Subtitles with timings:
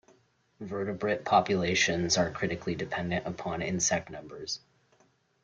[0.61, 4.59] Vertebrate populations are critically dependent upon insect numbers.